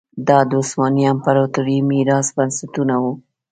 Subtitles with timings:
[0.27, 3.13] دا د عثماني امپراتورۍ میراثي بنسټونه وو.